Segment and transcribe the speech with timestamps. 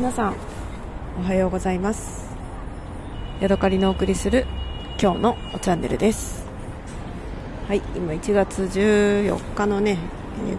[0.00, 0.36] 皆さん
[1.18, 2.24] おはようございます。
[3.38, 4.46] ヤドカリのお送りする
[4.98, 6.46] 今日のおチャンネルです。
[7.68, 9.98] はい今1月14日のね、
[10.48, 10.56] え、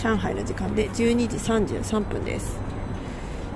[0.00, 2.56] 上海の時間で12時33分です。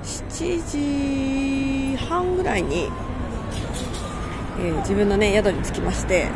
[0.03, 2.89] 7時半ぐらいに、
[4.59, 6.27] えー、自分のね宿に着きまして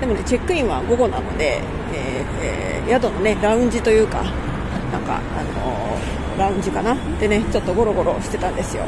[0.00, 1.62] でもねチェックインは午後なので、
[1.94, 4.49] えー、宿のねラウンジというか
[4.92, 6.96] なんかあのー、ラウンジかな？
[7.18, 8.84] でねちょっとゴロゴロしてたんですよ。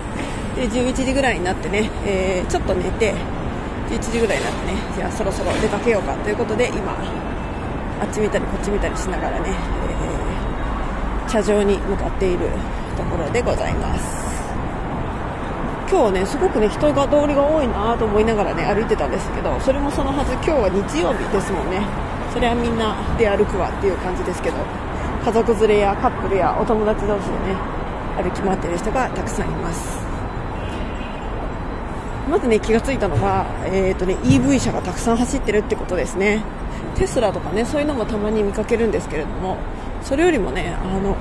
[0.57, 3.15] で11時ぐらいになってね、えー、ちょっと寝て
[3.89, 12.51] 11時ぐらいになってねじゃあそろそろ出かけようかということで今あっち見たりこっち見たりしながらね、えー、茶場に向かっている
[12.97, 14.33] ところでございます。
[15.89, 21.81] 今日はねすごくね人が通りが多いなと思いながらね歩いてたんですけどそれもそのはず今日は日曜日ですもんね。
[22.33, 24.57] それはみんな出歩くわっていう感じですけど。
[25.25, 27.57] 家族連れやカップルやお友達同士でね
[28.17, 30.03] 歩き回っている人がたくさんいます。
[32.29, 36.43] まずね気がついたのが、えーとね、EV 車がたくさん走ってるってことですね。
[36.97, 39.57] テスラとかねそういうのもたまに見かけるんですけれども
[40.03, 41.17] それよりもねあの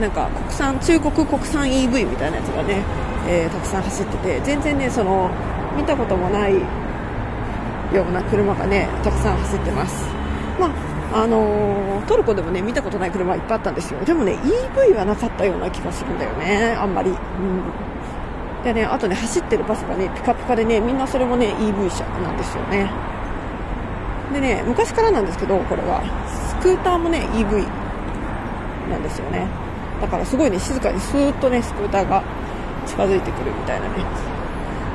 [0.00, 2.82] なんか国産中国国産 EV みたいなやつがね、
[3.26, 5.30] えー、たくさん走ってて全然ねその
[5.76, 6.60] 見たこともないよ
[8.08, 10.06] うな車がねたくさん走ってます。
[10.60, 14.00] まああの、トルコでもね見たことない車いっぱいあったんですよ。
[14.04, 14.38] でもね
[14.74, 16.76] EV はなかったような気がするんだよね。
[16.78, 22.90] あんまり、うん、でねあとね走ってるバスがねピカピカでねみんなそれもね EV 車なんですよね。
[24.32, 26.02] でね昔からなんですけどこれは。
[26.48, 27.66] スクーターもね EV
[28.90, 29.46] なんですよね。
[30.00, 32.22] だからすごいね静かにスーッとねスクーターが
[32.86, 34.04] 近づいてくるみたいなね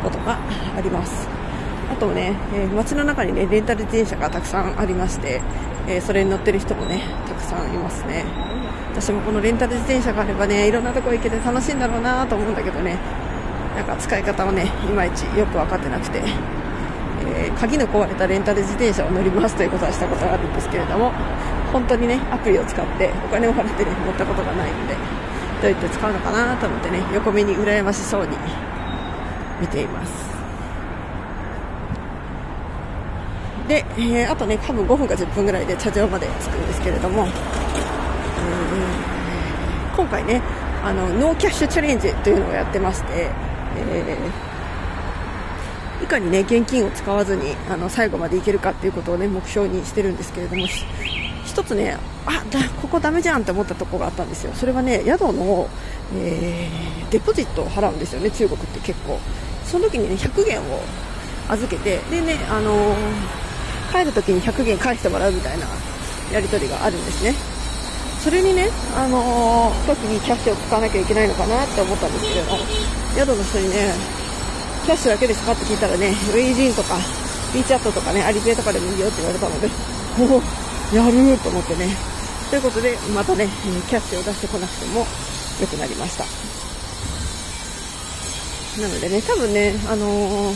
[0.04, 0.38] ことが
[0.78, 1.28] あります。
[1.92, 5.42] あとね、えー、街の中にねレンタル自転車がたくさんありまして
[5.88, 8.26] えー、それに乗ってる人もねたくさんいますね。
[8.92, 12.98] 私もこのレンタル自転車があればねいろんなとこ行けて楽しいんだろうなと思うんだけどね。
[13.76, 16.22] なんか使い方はねいまいちよく分かってなくて、
[17.26, 21.12] えー、鍵の壊れたレンタル自転車を乗りますということはしたことがあるんですけれども
[21.72, 24.94] 本当にねアプリを使ってお金を払ってね乗ったことがないので
[25.64, 28.38] どうやって使うのかなと思ってね横目に羨ましそうに
[29.60, 30.33] 見ています。
[33.74, 40.44] で、えー、あとね、多分5分か10分ぐらいで茶場まで着くんですけれども、えー、今回ね、
[40.84, 43.32] あの、ノーキャッシュチャレンジというのをやってまして、
[43.78, 50.68] えー、いかにね、現金を使わずに、あの、最後までいけるかっていうことをね、目標にしてるんですけれども、
[51.44, 51.98] 一つね、
[52.28, 54.52] あ、だ、ここダメじゃんって思ったところがあったんですよ。
[54.54, 55.68] それはね、宿の、
[56.16, 59.20] えー、デポジットを払うんですよね、中国って結構。
[59.66, 60.84] その時にね、100元を
[61.50, 63.43] 預けて、でね、あのー
[63.94, 65.68] 帰るときに100元返してもらうみたいな
[66.34, 67.36] やり取りがあるんですね。
[68.24, 72.58] それにね、あのー、時にキャッシュを使わなきゃいけないのかなって思ったんですけれど、
[73.14, 73.94] 宿の人にね、
[74.86, 79.70] キャッシュだけですかって聞いたらね、ウェイジンとか、ーチャットとかね、アリペイとかでもいいよって言われたので、
[80.18, 80.42] おお、
[80.96, 81.96] やると思ってね。
[82.50, 83.48] ということで、またね、
[83.90, 85.06] キャッシュを出してこなくても
[85.60, 86.24] 良くなりました。
[88.82, 90.56] なのでね、多分ね、あのー、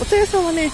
[0.00, 0.70] お茶屋さんはね、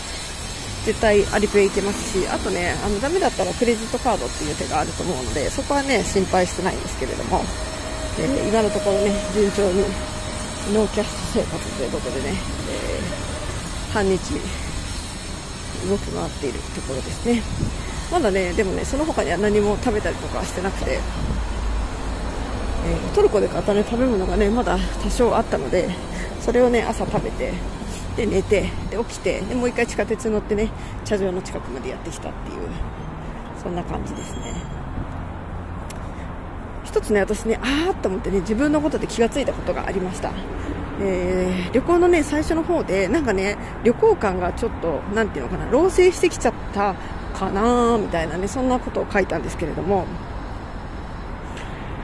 [0.86, 7.42] 絶対アリペイいけますし、あとね、あの、ダメだったらクレジットカードっていう手があると思うので、そこはね、心配してないんですけれども、
[8.20, 9.82] えー、今のところね、順調に
[10.72, 12.38] ノーキャッシュ生活ということでね、
[12.70, 14.16] えー、半日
[15.90, 17.42] 動き回っているところですね。
[18.12, 21.00] まだね、でもね、その他には何も食べたりとかしてなくて、
[22.86, 25.90] えー、トルコで買ったね、食べ物がね、まだ多少あったので、
[26.40, 27.52] それをね、朝食べて、
[28.16, 30.70] で寝てで起きてでもう1回地下鉄乗ってね
[31.04, 32.68] 茶場の近くまでやってきたっていう
[33.62, 34.54] そんな感じですね。
[36.84, 40.32] 一つね私ねああと思ってね自分のことで気がついたことがありました。
[40.98, 46.94] えー、旅行のね最初の方でなんかね旅行感がちょっと何ていうのかな老成してきちゃった
[47.34, 50.06] かなみたいなねそんなことを書いたんですけれども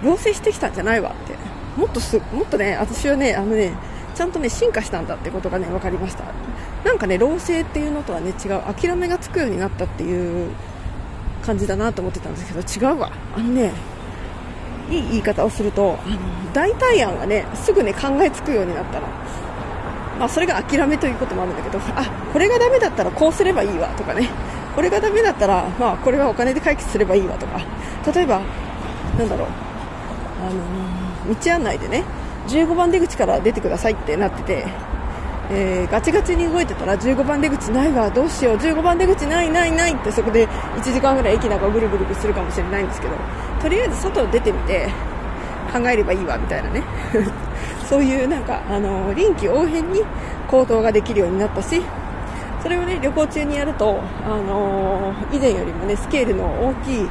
[0.02, 1.36] 老成してきたんじゃないわって。
[1.76, 3.72] もっとすもっとね私はねあのね
[4.14, 6.24] ちゃんとね進化したんだってことがね分かりました。
[6.84, 8.60] なんかね老成っていうのとはね違う。
[8.74, 10.50] 諦めがつくようになったっていう
[11.44, 13.10] 感じだなと思ってたんですけど違うわ。
[13.34, 13.72] あのね
[14.90, 16.18] いい言い方をするとあの
[16.52, 19.06] 代替案がねすぐね考えつくようになったの。
[20.18, 24.28] まあそれが諦めということもあるんだけどあこれがダメだったらこうすればいいわとかね。
[24.74, 27.60] これがダメだったらまあこれはお金で解決すればいいわとか。
[28.14, 28.40] 例えば
[29.18, 29.48] なんだろう。
[30.44, 30.50] あ
[31.30, 32.04] の道案内でね
[32.48, 34.66] 15番出口から出てくださいってなってて、
[35.50, 43.14] えー、ガチガチに動いてたら15番出口ないわどうしよう15番出口ないないないってそこで1時間ぐらい駅なんかぐるぐるするかもしれないんですけど
[43.60, 44.88] とりあえず外出てみて
[45.72, 46.82] 考えればいいわみたいなね。
[47.88, 50.02] そういうなんかあの臨機応変に
[50.48, 51.82] 行動ができるようになったし
[52.62, 57.08] それをね旅行中にやると、あの以前よりもねスケールの大きい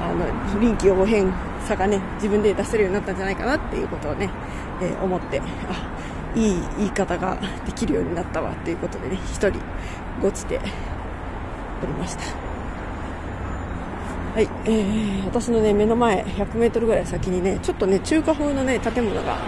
[0.00, 1.32] あの臨機応変
[1.66, 4.30] さがね自分で出せるようになったんじゃないかなっていうことをね、
[4.80, 5.44] えー、思ってあ
[6.34, 9.60] いい言い方ができるようになったわっていうことでね1人
[10.22, 10.60] ごちて
[11.82, 12.22] おりました。
[14.34, 19.38] はい、えー、私のね目の前 100m ぐらい先にねちょっとね中華風のね建物が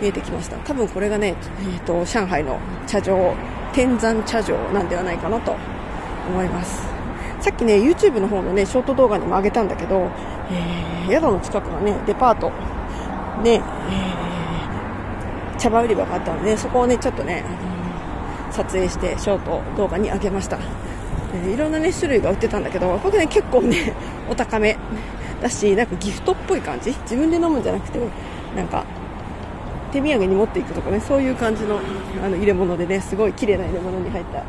[0.00, 0.56] 見えてきました。
[0.58, 3.34] 多分これがね、えーと、上海の茶城
[3.72, 5.56] 天山茶城なんではないかなと
[6.28, 6.82] 思います。
[7.44, 10.10] さっきね YouTube の方のねショート動画にも上げたんだけど、
[10.50, 12.48] えー、宿の近くのねデパート
[13.42, 13.60] ね、
[15.52, 20.58] えー、茶葉売り場があったので、ね、そこをねちょっとね、あの撮影してショート動画に上げました。
[21.34, 23.92] えいろんなね種類が売ってたんだけど僕ね結構ね
[24.30, 24.78] お高め。
[25.42, 26.92] だしなんかギフトっぽい感じ？
[27.02, 27.98] 自分で飲むんじゃなくて
[28.56, 28.84] なんか
[29.92, 31.78] 手土産に持っていくとかねそういう感じの
[32.24, 34.44] あの入れ物でねすごい綺麗な入れ物に入ったや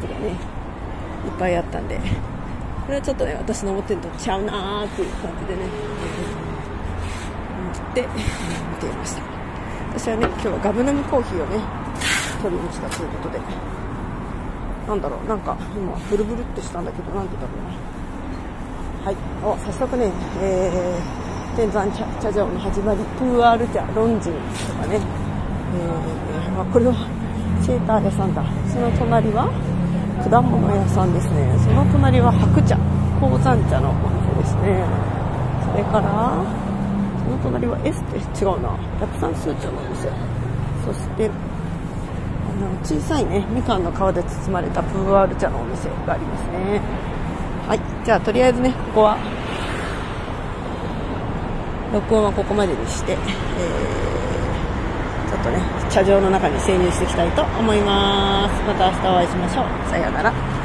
[0.00, 0.34] つがねいっ
[1.40, 1.98] ぱいあったんで。
[2.86, 5.66] これはちょっとね私の思ってるとちゃうなーっていう感じでね。
[7.58, 8.06] 思って見
[8.78, 9.22] ていました。
[9.98, 11.58] 私はね今日はガブナムコーヒーをね
[12.40, 13.76] 取りに来たということで。
[14.86, 17.74] なんだろう、なんか今、ブルブルってしたんだけど、なんて言うんだろう
[19.02, 19.10] な。
[19.10, 25.00] はい、お早速ね、えー、天山茶茶城の始まり、プーアール茶、ロンジンとかね、
[25.74, 26.94] えー、まあ、これは
[27.60, 28.44] シェーター屋さんだ。
[28.70, 29.50] その隣は
[30.24, 31.56] 果物屋さんですね。
[31.64, 32.76] その隣は白茶、
[33.20, 34.84] 鉱山茶のお店ですね。
[35.70, 36.32] それから、
[37.24, 40.36] その隣はエステ、違うな、ラプサンスー茶のお店。
[40.86, 46.80] そしてあ、の小さいねみかんの皮で包まれたプーアール茶のお店がありますね
[47.66, 49.18] はいじゃあとりあえずねここは
[51.92, 53.18] 録音はここまでにして、えー、
[55.28, 58.62] ちょっとね茶場の中に潜入していきたいと思います。
[58.66, 59.90] また明日お会いしましょう。
[59.90, 60.55] さようなら。